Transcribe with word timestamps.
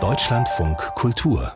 Deutschlandfunk 0.00 0.78
Kultur 0.96 1.52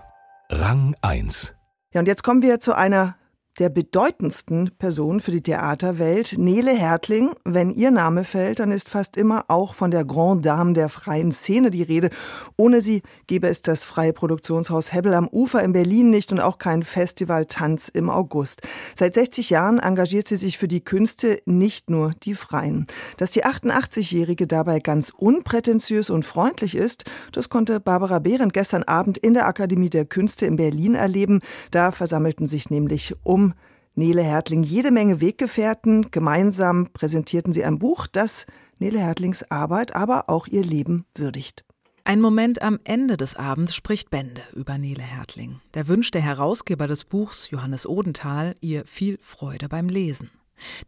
Rang 0.48 0.94
1 1.02 1.56
Ja, 1.92 1.98
und 1.98 2.06
jetzt 2.06 2.22
kommen 2.22 2.42
wir 2.42 2.60
zu 2.60 2.74
einer 2.74 3.16
der 3.58 3.68
bedeutendsten 3.70 4.70
Personen 4.78 5.20
für 5.20 5.30
die 5.30 5.42
Theaterwelt, 5.42 6.36
Nele 6.38 6.72
Hertling. 6.72 7.30
Wenn 7.44 7.70
ihr 7.70 7.90
Name 7.90 8.24
fällt, 8.24 8.60
dann 8.60 8.70
ist 8.70 8.88
fast 8.88 9.16
immer 9.16 9.44
auch 9.48 9.74
von 9.74 9.90
der 9.90 10.04
Grande 10.04 10.42
Dame 10.42 10.72
der 10.72 10.88
freien 10.88 11.32
Szene 11.32 11.70
die 11.70 11.82
Rede. 11.82 12.10
Ohne 12.56 12.80
sie 12.80 13.02
gäbe 13.26 13.48
es 13.48 13.62
das 13.62 13.84
freie 13.84 14.12
Produktionshaus 14.12 14.92
Hebbel 14.92 15.14
am 15.14 15.28
Ufer 15.28 15.62
in 15.62 15.72
Berlin 15.72 16.10
nicht 16.10 16.32
und 16.32 16.40
auch 16.40 16.58
kein 16.58 16.82
Festival 16.82 17.46
Tanz 17.46 17.88
im 17.88 18.08
August. 18.10 18.62
Seit 18.94 19.14
60 19.14 19.50
Jahren 19.50 19.78
engagiert 19.78 20.28
sie 20.28 20.36
sich 20.36 20.58
für 20.58 20.68
die 20.68 20.80
Künste, 20.80 21.40
nicht 21.44 21.90
nur 21.90 22.12
die 22.22 22.34
Freien. 22.34 22.86
Dass 23.16 23.30
die 23.30 23.44
88-Jährige 23.44 24.46
dabei 24.46 24.78
ganz 24.78 25.10
unprätentiös 25.10 26.10
und 26.10 26.24
freundlich 26.24 26.74
ist, 26.74 27.04
das 27.32 27.48
konnte 27.48 27.80
Barbara 27.80 28.20
Behrendt 28.20 28.52
gestern 28.52 28.84
Abend 28.84 29.18
in 29.18 29.34
der 29.34 29.46
Akademie 29.46 29.90
der 29.90 30.04
Künste 30.04 30.46
in 30.46 30.56
Berlin 30.56 30.94
erleben. 30.94 31.40
Da 31.70 31.92
versammelten 31.92 32.46
sich 32.46 32.70
nämlich 32.70 33.14
um 33.22 33.47
Nele 33.94 34.22
Hertling 34.22 34.62
jede 34.62 34.90
Menge 34.90 35.20
Weggefährten. 35.20 36.10
Gemeinsam 36.10 36.88
präsentierten 36.92 37.52
sie 37.52 37.64
ein 37.64 37.78
Buch, 37.78 38.06
das 38.06 38.46
Nele 38.78 39.00
Hertlings 39.00 39.50
Arbeit, 39.50 39.96
aber 39.96 40.28
auch 40.28 40.46
ihr 40.46 40.62
Leben 40.62 41.04
würdigt. 41.14 41.64
Ein 42.04 42.20
Moment 42.20 42.62
am 42.62 42.78
Ende 42.84 43.16
des 43.16 43.36
Abends 43.36 43.74
spricht 43.74 44.08
Bände 44.08 44.40
über 44.54 44.78
Nele 44.78 45.02
Hertling. 45.02 45.60
Der 45.74 45.88
Wunsch 45.88 46.10
der 46.10 46.22
Herausgeber 46.22 46.86
des 46.86 47.04
Buchs, 47.04 47.50
Johannes 47.50 47.86
Odenthal, 47.86 48.54
ihr 48.60 48.86
viel 48.86 49.18
Freude 49.20 49.68
beim 49.68 49.88
Lesen. 49.88 50.30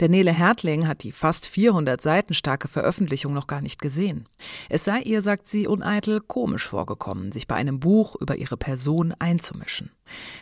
Der 0.00 0.08
Nele 0.08 0.32
Hertling 0.32 0.86
hat 0.86 1.02
die 1.02 1.12
fast 1.12 1.46
400 1.46 2.00
Seiten 2.00 2.34
starke 2.34 2.68
Veröffentlichung 2.68 3.32
noch 3.32 3.46
gar 3.46 3.60
nicht 3.60 3.80
gesehen. 3.80 4.26
Es 4.68 4.84
sei 4.84 5.00
ihr, 5.00 5.22
sagt 5.22 5.48
sie 5.48 5.66
uneitel, 5.66 6.20
komisch 6.20 6.66
vorgekommen, 6.66 7.32
sich 7.32 7.46
bei 7.46 7.54
einem 7.54 7.80
Buch 7.80 8.16
über 8.20 8.36
ihre 8.36 8.56
Person 8.56 9.14
einzumischen. 9.18 9.90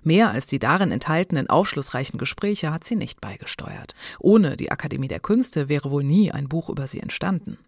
Mehr 0.03 0.31
als 0.31 0.47
die 0.47 0.59
darin 0.59 0.93
enthaltenen 0.93 1.51
aufschlussreichen 1.51 2.19
Gespräche 2.19 2.73
hat 2.73 2.85
sie 2.85 2.97
nicht 2.97 3.21
beigesteuert. 3.21 3.95
Ohne 4.19 4.57
die 4.57 4.71
Akademie 4.71 5.09
der 5.09 5.21
Künste 5.21 5.69
wäre 5.69 5.91
wohl 5.91 6.05
nie 6.05 6.33
ein 6.33 6.49
Buch 6.49 6.69
über 6.69 6.87
sie 6.87 7.01
entstanden. 7.01 7.59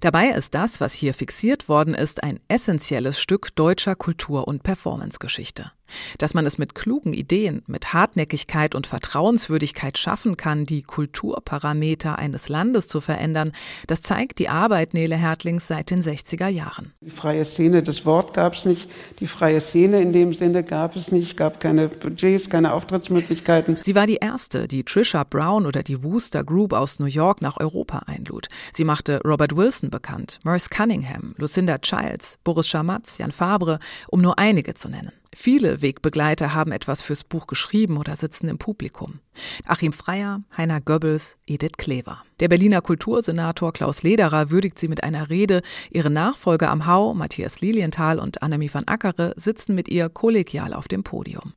Dabei 0.00 0.30
ist 0.30 0.54
das, 0.54 0.80
was 0.80 0.94
hier 0.94 1.12
fixiert 1.14 1.68
worden 1.68 1.94
ist, 1.94 2.22
ein 2.22 2.40
essentielles 2.48 3.20
Stück 3.20 3.54
deutscher 3.54 3.94
Kultur- 3.94 4.48
und 4.48 4.62
Performancegeschichte. 4.62 5.72
Dass 6.18 6.34
man 6.34 6.46
es 6.46 6.58
mit 6.58 6.74
klugen 6.74 7.12
Ideen, 7.12 7.62
mit 7.66 7.92
Hartnäckigkeit 7.92 8.74
und 8.74 8.86
Vertrauenswürdigkeit 8.86 9.98
schaffen 9.98 10.36
kann, 10.36 10.64
die 10.64 10.82
Kulturparameter 10.82 12.18
eines 12.18 12.48
Landes 12.48 12.88
zu 12.88 13.00
verändern, 13.00 13.52
das 13.86 14.02
zeigt 14.02 14.38
die 14.38 14.48
Arbeit 14.48 14.94
Nele 14.94 15.16
Hertlings 15.16 15.66
seit 15.66 15.90
den 15.90 16.02
60er 16.02 16.48
Jahren. 16.48 16.92
Die 17.00 17.10
freie 17.10 17.44
Szene, 17.44 17.82
das 17.82 18.04
Wort 18.04 18.34
gab 18.34 18.54
es 18.54 18.64
nicht. 18.64 18.90
Die 19.20 19.26
freie 19.26 19.60
Szene 19.60 20.00
in 20.00 20.12
dem 20.12 20.32
Sinne 20.32 20.62
gab 20.64 20.96
es 20.96 21.12
nicht, 21.12 21.36
gab 21.36 21.60
keine 21.60 21.88
Budgets, 21.88 22.50
keine 22.50 22.72
Auftrittsmöglichkeiten. 22.72 23.78
Sie 23.80 23.94
war 23.94 24.06
die 24.06 24.16
erste, 24.16 24.68
die 24.68 24.84
Trisha 24.84 25.24
Brown 25.24 25.66
oder 25.66 25.82
die 25.82 26.02
Wooster 26.02 26.44
Group 26.44 26.72
aus 26.72 26.98
New 26.98 27.06
York 27.06 27.42
nach 27.42 27.58
Europa 27.58 28.02
einlud. 28.06 28.48
Sie 28.72 28.84
machte 28.84 29.20
Robert 29.24 29.56
Wilson 29.56 29.90
bekannt, 29.90 30.40
Merce 30.44 30.70
Cunningham, 30.70 31.34
Lucinda 31.36 31.78
Childs, 31.78 32.38
Boris 32.44 32.68
Schamatz, 32.68 33.18
Jan 33.18 33.32
Fabre, 33.32 33.78
um 34.08 34.20
nur 34.20 34.38
einige 34.38 34.74
zu 34.74 34.88
nennen. 34.88 35.12
Viele 35.34 35.82
Wegbegleiter 35.82 36.54
haben 36.54 36.72
etwas 36.72 37.02
fürs 37.02 37.22
Buch 37.22 37.46
geschrieben 37.46 37.96
oder 37.96 38.16
sitzen 38.16 38.48
im 38.48 38.58
Publikum. 38.58 39.20
Achim 39.66 39.92
Freier, 39.92 40.42
Heiner 40.56 40.80
Goebbels, 40.80 41.36
Edith 41.46 41.76
Klever. 41.76 42.24
Der 42.40 42.48
Berliner 42.48 42.80
Kultursenator 42.80 43.72
Klaus 43.72 44.02
Lederer 44.02 44.50
würdigt 44.50 44.78
sie 44.78 44.88
mit 44.88 45.04
einer 45.04 45.30
Rede. 45.30 45.62
Ihre 45.90 46.10
Nachfolger 46.10 46.70
am 46.70 46.86
Hau, 46.86 47.14
Matthias 47.14 47.60
Lilienthal 47.60 48.18
und 48.18 48.42
Annemie 48.42 48.72
van 48.72 48.88
Ackere, 48.88 49.34
sitzen 49.36 49.74
mit 49.74 49.88
ihr 49.88 50.08
kollegial 50.08 50.72
auf 50.72 50.88
dem 50.88 51.04
Podium. 51.04 51.52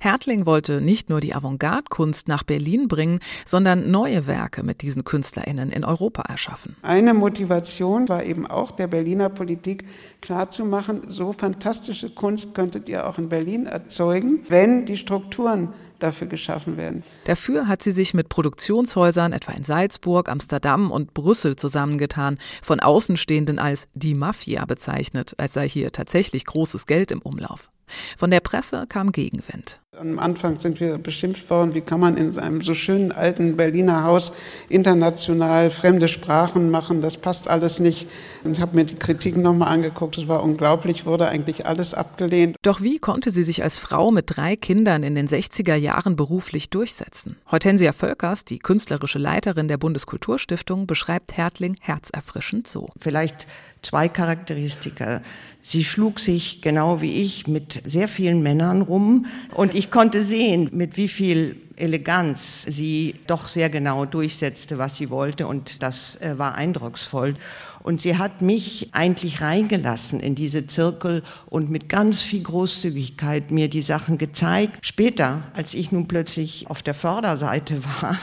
Hertling 0.00 0.46
wollte 0.46 0.80
nicht 0.80 1.10
nur 1.10 1.20
die 1.20 1.34
Avantgarde-Kunst 1.34 2.28
nach 2.28 2.42
Berlin 2.42 2.88
bringen, 2.88 3.20
sondern 3.44 3.90
neue 3.90 4.26
Werke 4.26 4.62
mit 4.62 4.82
diesen 4.82 5.04
KünstlerInnen 5.04 5.70
in 5.70 5.84
Europa 5.84 6.22
erschaffen. 6.22 6.76
Eine 6.82 7.14
Motivation 7.14 8.08
war 8.08 8.24
eben 8.24 8.46
auch 8.46 8.70
der 8.70 8.86
Berliner 8.86 9.28
Politik 9.28 9.84
klarzumachen, 10.20 11.02
so 11.08 11.32
fantastische 11.32 12.10
Kunst 12.10 12.54
könntet 12.54 12.88
ihr 12.88 13.08
auch 13.08 13.18
in 13.18 13.28
Berlin 13.28 13.66
erzeugen, 13.66 14.40
wenn 14.48 14.86
die 14.86 14.96
Strukturen 14.96 15.68
dafür 16.02 16.26
geschaffen 16.26 16.76
werden. 16.76 17.02
Dafür 17.24 17.68
hat 17.68 17.82
sie 17.82 17.92
sich 17.92 18.14
mit 18.14 18.28
Produktionshäusern 18.28 19.32
etwa 19.32 19.52
in 19.52 19.64
Salzburg, 19.64 20.28
Amsterdam 20.28 20.90
und 20.90 21.14
Brüssel 21.14 21.56
zusammengetan, 21.56 22.38
von 22.62 22.80
Außenstehenden 22.80 23.58
als 23.58 23.88
die 23.94 24.14
Mafia 24.14 24.64
bezeichnet, 24.64 25.34
als 25.38 25.54
sei 25.54 25.68
hier 25.68 25.92
tatsächlich 25.92 26.44
großes 26.44 26.86
Geld 26.86 27.10
im 27.10 27.20
Umlauf. 27.20 27.70
Von 28.16 28.30
der 28.30 28.40
Presse 28.40 28.86
kam 28.88 29.12
Gegenwind. 29.12 29.80
Am 30.00 30.18
Anfang 30.18 30.58
sind 30.58 30.80
wir 30.80 30.96
beschimpft 30.96 31.50
worden, 31.50 31.74
wie 31.74 31.82
kann 31.82 32.00
man 32.00 32.16
in 32.16 32.38
einem 32.38 32.62
so 32.62 32.72
schönen 32.72 33.12
alten 33.12 33.58
Berliner 33.58 34.02
Haus 34.04 34.32
international 34.70 35.70
fremde 35.70 36.08
Sprachen 36.08 36.70
machen, 36.70 37.02
das 37.02 37.18
passt 37.18 37.48
alles 37.48 37.80
nicht. 37.80 38.08
Und 38.42 38.52
ich 38.52 38.62
habe 38.62 38.74
mir 38.74 38.86
die 38.86 38.94
Kritiken 38.94 39.42
nochmal 39.42 39.68
angeguckt, 39.68 40.16
es 40.16 40.26
war 40.26 40.42
unglaublich, 40.42 41.04
wurde 41.04 41.28
eigentlich 41.28 41.66
alles 41.66 41.92
abgelehnt. 41.92 42.56
Doch 42.62 42.80
wie 42.80 42.98
konnte 42.98 43.30
sie 43.30 43.42
sich 43.42 43.62
als 43.62 43.78
Frau 43.78 44.10
mit 44.10 44.24
drei 44.28 44.56
Kindern 44.56 45.02
in 45.02 45.14
den 45.14 45.28
60er 45.28 45.74
Jahren 45.74 46.16
beruflich 46.16 46.70
durchsetzen? 46.70 47.36
Hortensia 47.52 47.92
Völkers, 47.92 48.46
die 48.46 48.58
künstlerische 48.58 49.18
Leiterin 49.18 49.68
der 49.68 49.76
Bundeskulturstiftung, 49.76 50.86
beschreibt 50.86 51.36
Hertling 51.36 51.76
herzerfrischend 51.78 52.66
so. 52.68 52.88
Vielleicht 52.98 53.46
zwei 53.82 54.08
Charakteristika. 54.08 55.22
Sie 55.62 55.84
schlug 55.84 56.20
sich 56.20 56.62
genau 56.62 57.00
wie 57.00 57.22
ich 57.22 57.46
mit 57.46 57.82
sehr 57.84 58.08
vielen 58.08 58.42
Männern 58.42 58.82
rum 58.82 59.26
und 59.54 59.74
ich 59.74 59.90
konnte 59.90 60.22
sehen, 60.22 60.70
mit 60.72 60.96
wie 60.96 61.08
viel 61.08 61.56
Eleganz 61.76 62.64
sie 62.68 63.14
doch 63.26 63.48
sehr 63.48 63.70
genau 63.70 64.04
durchsetzte, 64.04 64.78
was 64.78 64.96
sie 64.96 65.10
wollte 65.10 65.46
und 65.46 65.82
das 65.82 66.16
äh, 66.20 66.38
war 66.38 66.54
eindrucksvoll. 66.54 67.34
Und 67.82 68.02
sie 68.02 68.18
hat 68.18 68.42
mich 68.42 68.90
eigentlich 68.92 69.40
reingelassen 69.40 70.20
in 70.20 70.34
diese 70.34 70.66
Zirkel 70.66 71.22
und 71.48 71.70
mit 71.70 71.88
ganz 71.88 72.20
viel 72.20 72.42
Großzügigkeit 72.42 73.50
mir 73.50 73.68
die 73.68 73.80
Sachen 73.80 74.18
gezeigt. 74.18 74.84
Später, 74.84 75.44
als 75.54 75.72
ich 75.72 75.90
nun 75.90 76.06
plötzlich 76.06 76.68
auf 76.68 76.82
der 76.82 76.92
Förderseite 76.92 77.82
war, 77.84 78.18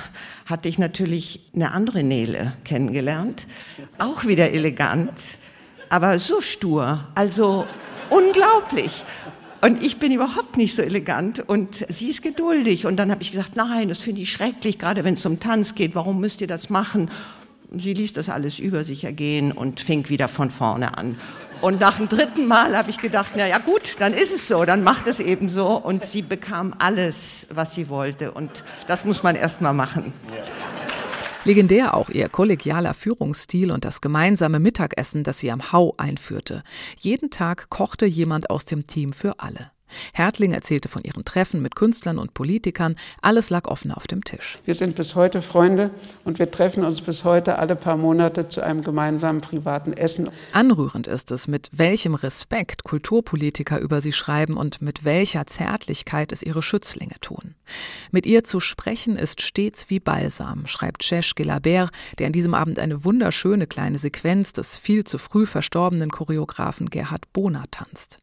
hatte 0.45 0.69
ich 0.69 0.77
natürlich 0.77 1.39
eine 1.55 1.71
andere 1.71 2.03
Nele 2.03 2.53
kennengelernt, 2.65 3.47
auch 3.97 4.25
wieder 4.25 4.51
elegant 4.51 5.11
aber 5.89 6.19
so 6.19 6.41
stur, 6.41 7.05
also 7.15 7.65
unglaublich. 8.09 9.03
Und 9.61 9.81
ich 9.83 9.97
bin 9.97 10.11
überhaupt 10.11 10.55
nicht 10.55 10.75
so 10.75 10.81
elegant 10.81 11.39
und 11.47 11.85
sie 11.89 12.09
ist 12.09 12.21
geduldig. 12.21 12.85
Und 12.85 12.97
dann 12.97 13.09
habe 13.11 13.23
ich 13.23 13.31
gesagt, 13.31 13.55
nein, 13.55 13.89
das 13.89 13.99
finde 13.99 14.21
ich 14.21 14.31
schrecklich, 14.31 14.77
gerade 14.77 15.03
wenn 15.03 15.15
es 15.15 15.25
um 15.25 15.39
Tanz 15.39 15.73
geht, 15.73 15.95
warum 15.95 16.19
müsst 16.19 16.41
ihr 16.41 16.47
das 16.47 16.69
machen? 16.69 17.09
Sie 17.75 17.93
ließ 17.93 18.13
das 18.13 18.29
alles 18.29 18.59
über 18.59 18.83
sich 18.83 19.03
ergehen 19.03 19.51
und 19.51 19.79
fing 19.79 20.07
wieder 20.09 20.27
von 20.27 20.51
vorne 20.51 20.97
an. 20.97 21.17
Und 21.59 21.81
nach 21.81 21.97
dem 21.97 22.07
dritten 22.07 22.45
Mal 22.45 22.77
habe 22.77 22.91
ich 22.91 22.99
gedacht, 22.99 23.31
na 23.35 23.47
ja 23.47 23.57
gut, 23.57 23.95
dann 23.99 24.13
ist 24.13 24.31
es 24.31 24.47
so, 24.47 24.63
dann 24.63 24.83
macht 24.83 25.07
es 25.07 25.19
eben 25.19 25.49
so. 25.49 25.69
Und 25.69 26.03
sie 26.03 26.21
bekam 26.21 26.75
alles, 26.77 27.47
was 27.49 27.73
sie 27.73 27.89
wollte. 27.89 28.31
Und 28.31 28.63
das 28.85 29.05
muss 29.05 29.23
man 29.23 29.35
erst 29.35 29.59
mal 29.59 29.73
machen. 29.73 30.13
Ja. 30.29 30.76
Legendär 31.47 31.93
auch 31.93 32.09
ihr 32.09 32.27
kollegialer 32.27 32.93
Führungsstil 32.93 33.71
und 33.71 33.85
das 33.85 34.01
gemeinsame 34.01 34.59
Mittagessen, 34.59 35.23
das 35.23 35.39
sie 35.39 35.49
am 35.49 35.71
Hau 35.71 35.93
einführte. 35.95 36.61
Jeden 36.99 37.29
Tag 37.29 37.69
kochte 37.69 38.05
jemand 38.05 38.49
aus 38.49 38.65
dem 38.65 38.85
Team 38.85 39.13
für 39.13 39.39
alle. 39.39 39.71
Hertling 40.13 40.51
erzählte 40.51 40.89
von 40.89 41.03
ihren 41.03 41.23
Treffen 41.23 41.61
mit 41.61 41.75
Künstlern 41.75 42.17
und 42.17 42.33
Politikern. 42.33 42.95
Alles 43.21 43.49
lag 43.49 43.67
offen 43.67 43.91
auf 43.91 44.07
dem 44.07 44.23
Tisch. 44.23 44.59
Wir 44.65 44.75
sind 44.75 44.95
bis 44.95 45.15
heute 45.15 45.41
Freunde 45.41 45.91
und 46.25 46.39
wir 46.39 46.51
treffen 46.51 46.83
uns 46.83 47.01
bis 47.01 47.23
heute 47.23 47.57
alle 47.57 47.75
paar 47.75 47.97
Monate 47.97 48.49
zu 48.49 48.61
einem 48.61 48.83
gemeinsamen 48.83 49.41
privaten 49.41 49.93
Essen. 49.93 50.29
Anrührend 50.51 51.07
ist 51.07 51.31
es, 51.31 51.47
mit 51.47 51.69
welchem 51.71 52.15
Respekt 52.15 52.83
Kulturpolitiker 52.83 53.79
über 53.79 54.01
sie 54.01 54.13
schreiben 54.13 54.57
und 54.57 54.81
mit 54.81 55.05
welcher 55.05 55.47
Zärtlichkeit 55.47 56.31
es 56.31 56.43
ihre 56.43 56.61
Schützlinge 56.61 57.15
tun. 57.21 57.55
Mit 58.17 58.25
ihr 58.25 58.43
zu 58.43 58.59
sprechen 58.59 59.15
ist 59.15 59.43
stets 59.43 59.91
wie 59.91 59.99
Balsam, 59.99 60.65
schreibt 60.65 61.03
Cesh 61.03 61.35
Gelabert, 61.35 61.91
der 62.17 62.25
an 62.25 62.33
diesem 62.33 62.55
Abend 62.55 62.79
eine 62.79 63.05
wunderschöne 63.05 63.67
kleine 63.67 63.99
Sequenz 63.99 64.53
des 64.53 64.75
viel 64.75 65.03
zu 65.03 65.19
früh 65.19 65.45
verstorbenen 65.45 66.09
Choreografen 66.09 66.89
Gerhard 66.89 67.31
Bohner 67.31 67.65
tanzt. 67.69 68.17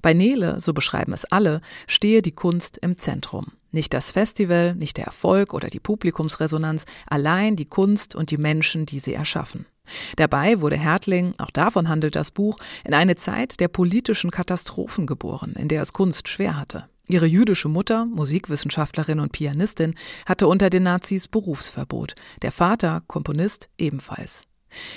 Bei 0.00 0.14
Nele, 0.14 0.62
so 0.62 0.72
beschreiben 0.72 1.12
es 1.12 1.26
alle, 1.26 1.60
stehe 1.86 2.22
die 2.22 2.32
Kunst 2.32 2.78
im 2.78 2.96
Zentrum. 2.96 3.48
Nicht 3.70 3.92
das 3.92 4.12
Festival, 4.12 4.76
nicht 4.76 4.96
der 4.96 5.04
Erfolg 5.04 5.52
oder 5.52 5.68
die 5.68 5.78
Publikumsresonanz, 5.78 6.86
allein 7.06 7.54
die 7.54 7.66
Kunst 7.66 8.14
und 8.14 8.30
die 8.30 8.38
Menschen, 8.38 8.86
die 8.86 8.98
sie 8.98 9.12
erschaffen. 9.12 9.66
Dabei 10.16 10.62
wurde 10.62 10.78
Hertling, 10.78 11.34
auch 11.36 11.50
davon 11.50 11.90
handelt 11.90 12.16
das 12.16 12.30
Buch, 12.30 12.56
in 12.82 12.94
eine 12.94 13.16
Zeit 13.16 13.60
der 13.60 13.68
politischen 13.68 14.30
Katastrophen 14.30 15.06
geboren, 15.06 15.52
in 15.58 15.68
der 15.68 15.82
es 15.82 15.92
Kunst 15.92 16.30
schwer 16.30 16.56
hatte. 16.56 16.88
Ihre 17.08 17.26
jüdische 17.26 17.68
Mutter, 17.68 18.06
Musikwissenschaftlerin 18.06 19.20
und 19.20 19.32
Pianistin, 19.32 19.94
hatte 20.26 20.46
unter 20.46 20.70
den 20.70 20.84
Nazis 20.84 21.28
Berufsverbot, 21.28 22.14
der 22.42 22.50
Vater, 22.50 23.02
Komponist, 23.06 23.68
ebenfalls. 23.76 24.46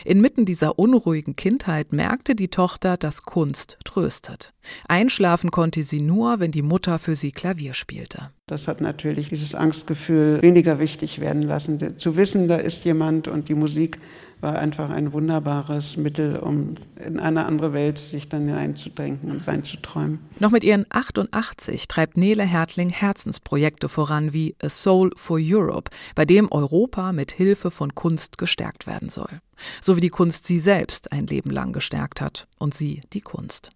Inmitten 0.05 0.45
dieser 0.45 0.79
unruhigen 0.79 1.35
Kindheit 1.35 1.93
merkte 1.93 2.35
die 2.35 2.47
Tochter, 2.47 2.97
dass 2.97 3.23
Kunst 3.23 3.77
tröstet. 3.83 4.53
Einschlafen 4.87 5.51
konnte 5.51 5.83
sie 5.83 6.01
nur, 6.01 6.39
wenn 6.39 6.51
die 6.51 6.61
Mutter 6.61 6.97
für 6.99 7.15
sie 7.15 7.31
Klavier 7.31 7.73
spielte. 7.73 8.31
Das 8.47 8.67
hat 8.67 8.81
natürlich 8.81 9.29
dieses 9.29 9.53
Angstgefühl 9.55 10.41
weniger 10.41 10.79
wichtig 10.79 11.19
werden 11.19 11.41
lassen. 11.41 11.97
Zu 11.97 12.15
wissen, 12.15 12.47
da 12.47 12.55
ist 12.57 12.85
jemand 12.85 13.27
und 13.27 13.49
die 13.49 13.55
Musik 13.55 13.99
war 14.41 14.57
einfach 14.57 14.89
ein 14.89 15.13
wunderbares 15.13 15.97
Mittel, 15.97 16.37
um 16.37 16.75
in 17.03 17.19
eine 17.19 17.45
andere 17.45 17.73
Welt 17.73 17.97
sich 17.97 18.29
dann 18.29 18.47
hineinzudenken 18.47 19.31
und 19.31 19.47
reinzuträumen. 19.47 20.19
Noch 20.39 20.51
mit 20.51 20.63
ihren 20.63 20.85
88 20.89 21.87
treibt 21.87 22.17
Nele 22.17 22.43
Hertling 22.43 22.89
Herzensprojekte 22.89 23.89
voran 23.89 24.33
wie 24.33 24.55
A 24.61 24.69
Soul 24.69 25.11
for 25.15 25.39
Europe, 25.41 25.91
bei 26.15 26.25
dem 26.25 26.51
Europa 26.51 27.11
mit 27.13 27.31
Hilfe 27.31 27.71
von 27.71 27.95
Kunst 27.95 28.37
gestärkt 28.37 28.85
werden 28.85 29.09
soll. 29.09 29.41
So 29.81 29.95
wie 29.95 30.01
die 30.01 30.09
Kunst 30.09 30.45
sie 30.45 30.59
selbst 30.59 31.11
ein 31.11 31.25
Leben 31.25 31.49
lang 31.49 31.73
gestärkt 31.73 32.21
hat 32.21 32.47
und 32.59 32.73
sie 32.73 33.01
die 33.13 33.21
Kunst. 33.21 33.71